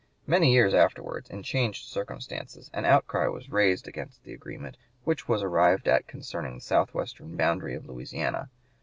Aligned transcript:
Many 0.25 0.51
years 0.51 0.73
afterwards, 0.73 1.29
in 1.29 1.43
changed 1.43 1.85
circumstances, 1.87 2.71
an 2.73 2.85
outcry 2.85 3.27
was 3.27 3.51
raised 3.51 3.87
against 3.87 4.23
the 4.23 4.33
agreement 4.33 4.75
which 5.03 5.27
was 5.27 5.43
arrived 5.43 5.87
at 5.87 6.07
concerning 6.07 6.55
the 6.55 6.61
southwestern 6.61 7.37
boundary 7.37 7.75
of 7.75 7.85
Louisiana. 7.85 8.49